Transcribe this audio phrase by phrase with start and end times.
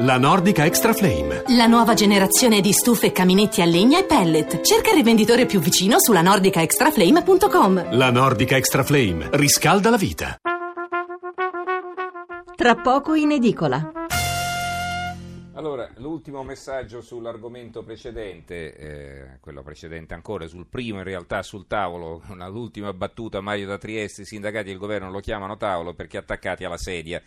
[0.00, 1.42] La Nordica Extra Flame.
[1.56, 4.60] La nuova generazione di stufe, caminetti a legna e pellet.
[4.60, 7.96] Cerca il rivenditore più vicino sulla nordicaextraflame.com.
[7.96, 10.36] La Nordica Extra Flame riscalda la vita.
[12.54, 13.90] Tra poco in edicola.
[15.54, 22.22] Allora, l'ultimo messaggio sull'argomento precedente, eh, quello precedente ancora, sul primo in realtà sul tavolo,
[22.28, 26.18] una, l'ultima battuta Mario da Trieste, i sindacati e il governo lo chiamano tavolo perché
[26.18, 27.20] attaccati alla sedia.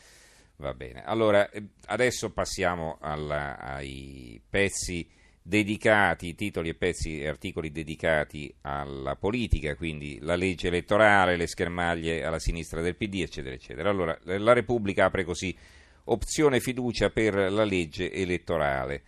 [0.62, 5.10] Va bene, allora eh, adesso passiamo alla, ai pezzi
[5.42, 12.24] dedicati, titoli e pezzi e articoli dedicati alla politica, quindi la legge elettorale, le schermaglie
[12.24, 13.90] alla sinistra del PD, eccetera, eccetera.
[13.90, 15.58] Allora, la Repubblica apre così,
[16.04, 19.02] opzione fiducia per la legge elettorale.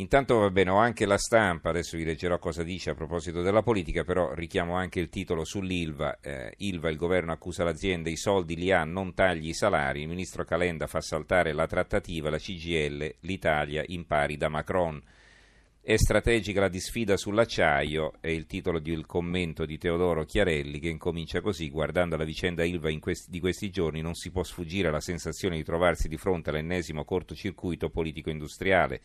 [0.00, 3.62] Intanto va bene, ho anche la stampa, adesso vi leggerò cosa dice a proposito della
[3.62, 6.20] politica, però richiamo anche il titolo sull'Ilva.
[6.20, 10.08] Eh, Ilva, il governo accusa l'azienda, i soldi li ha, non tagli i salari, il
[10.08, 15.02] ministro Calenda fa saltare la trattativa, la CGL, l'Italia impari da Macron.
[15.80, 21.40] È strategica la disfida sull'acciaio, è il titolo un commento di Teodoro Chiarelli che incomincia
[21.40, 25.56] così, guardando la vicenda Ilva questi, di questi giorni non si può sfuggire alla sensazione
[25.56, 29.00] di trovarsi di fronte all'ennesimo cortocircuito politico-industriale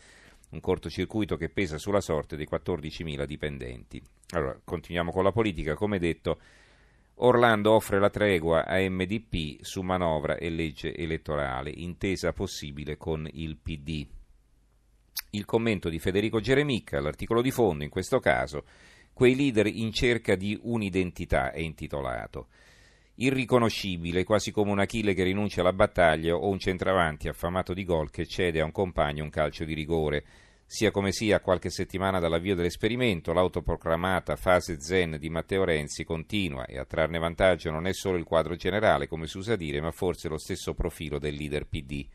[0.53, 4.01] un cortocircuito che pesa sulla sorte dei 14.000 dipendenti.
[4.29, 5.73] Allora, continuiamo con la politica.
[5.73, 6.39] Come detto,
[7.15, 13.57] Orlando offre la tregua a MDP su manovra e legge elettorale, intesa possibile con il
[13.57, 14.07] PD.
[15.31, 18.65] Il commento di Federico Geremicca, l'articolo di fondo in questo caso,
[19.11, 22.47] quei leader in cerca di un'identità è intitolato
[23.15, 28.09] irriconoscibile, quasi come un Achille che rinuncia alla battaglia o un centravanti affamato di gol
[28.09, 30.23] che cede a un compagno un calcio di rigore.
[30.65, 36.79] Sia come sia, qualche settimana dall'avvio dell'esperimento, l'autoproclamata fase zen di Matteo Renzi continua e
[36.79, 40.29] a trarne vantaggio non è solo il quadro generale, come si usa dire, ma forse
[40.29, 42.07] lo stesso profilo del leader PD.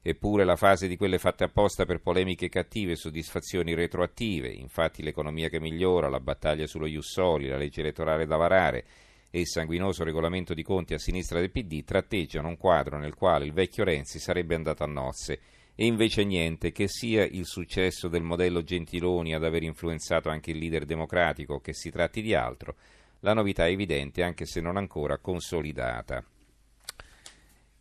[0.00, 5.50] Eppure la fase di quelle fatte apposta per polemiche cattive e soddisfazioni retroattive, infatti l'economia
[5.50, 8.86] che migliora, la battaglia sullo Jussoli, la legge elettorale da varare,
[9.30, 13.44] e il sanguinoso regolamento di conti a sinistra del PD tratteggiano un quadro nel quale
[13.44, 15.40] il vecchio Renzi sarebbe andato a nozze.
[15.74, 20.58] E invece niente, che sia il successo del modello Gentiloni ad aver influenzato anche il
[20.58, 22.74] leader democratico che si tratti di altro,
[23.20, 26.24] la novità è evidente anche se non ancora consolidata.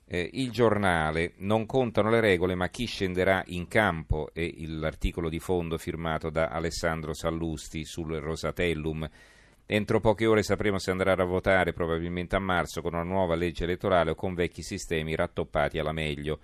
[0.09, 5.39] Eh, il giornale non contano le regole ma chi scenderà in campo è l'articolo di
[5.39, 9.09] fondo firmato da Alessandro Sallusti sul Rosatellum
[9.69, 13.65] Entro poche ore sapremo se andrà a votare, probabilmente a marzo, con una nuova legge
[13.65, 16.39] elettorale o con vecchi sistemi rattoppati alla meglio.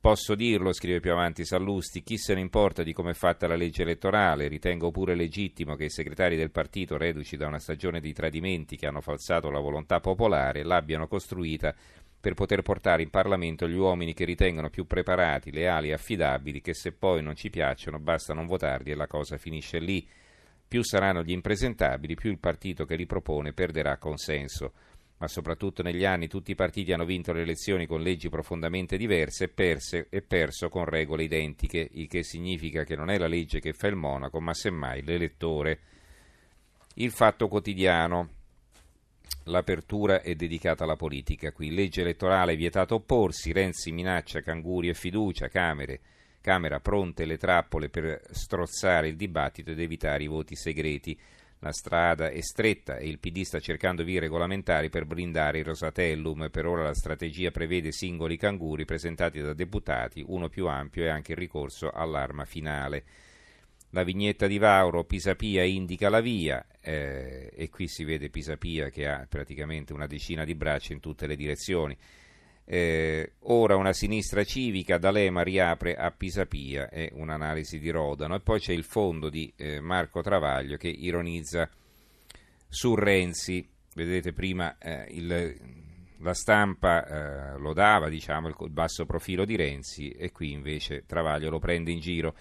[0.00, 3.56] Posso dirlo, scrive più avanti Sallusti, chi se ne importa di come è fatta la
[3.56, 4.48] legge elettorale?
[4.48, 8.86] Ritengo pure legittimo che i segretari del partito, reduci da una stagione di tradimenti che
[8.86, 11.74] hanno falsato la volontà popolare, l'abbiano costruita
[12.18, 16.72] per poter portare in Parlamento gli uomini che ritengono più preparati, leali e affidabili, che
[16.72, 20.08] se poi non ci piacciono basta non votarli e la cosa finisce lì.
[20.72, 24.72] Più saranno gli impresentabili, più il partito che li propone perderà consenso.
[25.18, 29.44] Ma soprattutto negli anni tutti i partiti hanno vinto le elezioni con leggi profondamente diverse
[29.44, 33.60] e, perse, e perso con regole identiche, il che significa che non è la legge
[33.60, 35.80] che fa il monaco, ma semmai l'elettore.
[36.94, 38.30] Il fatto quotidiano.
[39.44, 41.52] L'apertura è dedicata alla politica.
[41.52, 46.00] Qui legge elettorale vietato opporsi, Renzi minaccia canguri e fiducia, Camere
[46.42, 51.18] Camera pronte le trappole per strozzare il dibattito ed evitare i voti segreti.
[51.60, 56.50] La strada è stretta e il PD sta cercando vie regolamentari per blindare il Rosatellum.
[56.50, 61.32] Per ora la strategia prevede singoli canguri presentati da deputati, uno più ampio e anche
[61.32, 63.04] il ricorso all'arma finale.
[63.90, 69.06] La vignetta di Vauro, Pisapia indica la via eh, e qui si vede Pisapia che
[69.06, 71.96] ha praticamente una decina di braccia in tutte le direzioni.
[72.64, 78.36] Eh, ora una sinistra civica, D'Alema riapre a Pisapia, è un'analisi di Rodano.
[78.36, 81.68] E poi c'è il fondo di eh, Marco Travaglio che ironizza
[82.68, 83.68] su Renzi.
[83.94, 85.54] Vedete prima eh, il,
[86.18, 91.04] la stampa eh, lo dava, diciamo, il, il basso profilo di Renzi e qui invece
[91.06, 92.34] Travaglio lo prende in giro.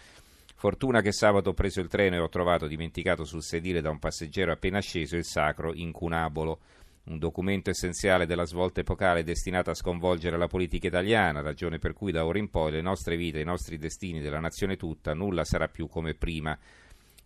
[0.56, 3.98] Fortuna che sabato ho preso il treno e ho trovato dimenticato sul sedile da un
[3.98, 6.60] passeggero appena sceso il sacro incunabolo
[7.04, 12.12] un documento essenziale della svolta epocale destinato a sconvolgere la politica italiana, ragione per cui
[12.12, 15.68] da ora in poi le nostre vite, i nostri destini della nazione tutta, nulla sarà
[15.68, 16.58] più come prima.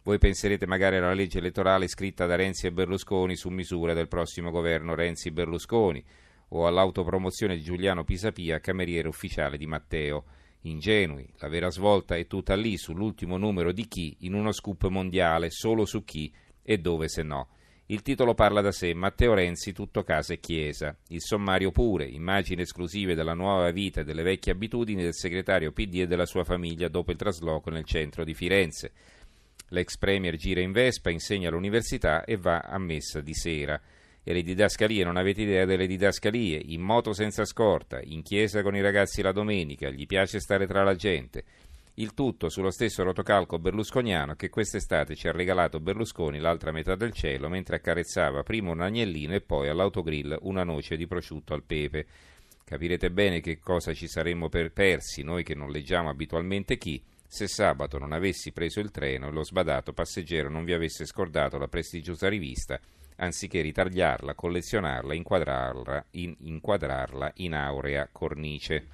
[0.03, 4.51] Voi penserete magari alla legge elettorale scritta da Renzi e Berlusconi su misura del prossimo
[4.51, 6.03] governo Renzi-Berlusconi
[6.49, 10.25] o all'autopromozione di Giuliano Pisapia, cameriere ufficiale di Matteo.
[10.61, 15.49] Ingenui, la vera svolta è tutta lì, sull'ultimo numero di chi, in uno scoop mondiale,
[15.49, 16.31] solo su chi
[16.61, 17.49] e dove se no.
[17.87, 20.97] Il titolo parla da sé, Matteo Renzi tutto casa e chiesa.
[21.09, 25.99] Il sommario pure, immagini esclusive della nuova vita e delle vecchie abitudini del segretario PD
[25.99, 28.91] e della sua famiglia dopo il trasloco nel centro di Firenze.
[29.69, 33.79] L'ex premier gira in Vespa, insegna all'università e va a messa di sera.
[34.23, 38.75] E le didascalie, non avete idea delle didascalie, in moto senza scorta, in chiesa con
[38.75, 41.43] i ragazzi la domenica, gli piace stare tra la gente.
[41.97, 47.13] Il tutto sullo stesso rotocalco berlusconiano che quest'estate ci ha regalato Berlusconi l'altra metà del
[47.13, 52.05] cielo mentre accarezzava prima un agnellino e poi all'autogrill una noce di prosciutto al pepe.
[52.65, 57.47] Capirete bene che cosa ci saremmo per persi, noi che non leggiamo abitualmente chi, se
[57.47, 61.69] sabato non avessi preso il treno e lo sbadato passeggero non vi avesse scordato la
[61.69, 62.77] prestigiosa rivista,
[63.17, 68.87] anziché ritagliarla, collezionarla, inquadrarla in, inquadrarla in aurea cornice.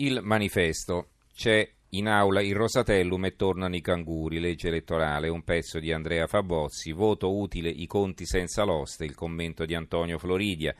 [0.00, 1.08] Il manifesto.
[1.34, 6.28] C'è in aula il Rosatellum e tornano i canguri, legge elettorale, un pezzo di Andrea
[6.28, 10.72] Fabozzi, voto utile i conti senza l'oste, il commento di Antonio Floridia.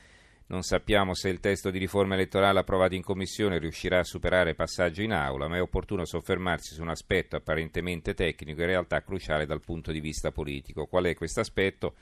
[0.47, 5.03] Non sappiamo se il testo di riforma elettorale approvato in commissione riuscirà a superare passaggio
[5.03, 9.61] in aula, ma è opportuno soffermarsi su un aspetto apparentemente tecnico in realtà cruciale dal
[9.61, 10.87] punto di vista politico.
[10.87, 11.97] Qual è questo aspetto?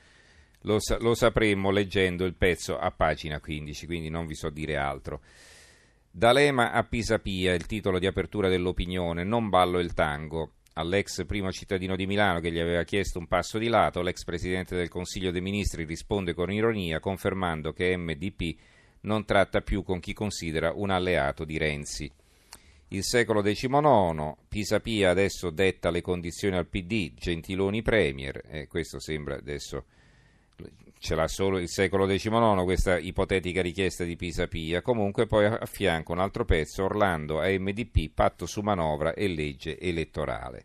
[0.62, 5.23] Lo, lo sapremo leggendo il pezzo a pagina 15, quindi non vi so dire altro.
[6.17, 10.53] D'Alema a Pisapia, il titolo di apertura dell'opinione, non ballo il tango.
[10.73, 14.75] All'ex primo cittadino di Milano che gli aveva chiesto un passo di lato, l'ex presidente
[14.75, 18.57] del Consiglio dei Ministri risponde con ironia confermando che MDP
[19.03, 22.11] non tratta più con chi considera un alleato di Renzi.
[22.89, 29.37] Il secolo XIX, Pisapia adesso detta le condizioni al PD, Gentiloni Premier, e questo sembra
[29.37, 29.85] adesso
[30.99, 36.12] ce l'ha solo il secolo XIX questa ipotetica richiesta di Pisapia, comunque poi a fianco
[36.12, 40.64] un altro pezzo, Orlando a MDP, patto su manovra e legge elettorale.